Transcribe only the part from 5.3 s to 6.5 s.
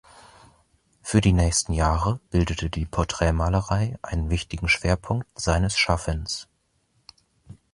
seines Schaffens.